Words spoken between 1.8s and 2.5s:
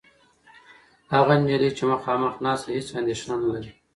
مخامخ